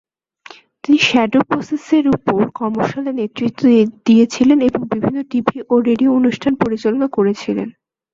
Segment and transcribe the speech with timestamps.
[0.83, 3.61] তিনি "shadow process" এর উপর কর্মশালার নেতৃত্ব
[4.07, 7.67] দিয়েছিলেন এবং বিভিন্ন টিভি ও রেডিও অনুষ্ঠান পরিচালনা করেছিলেন।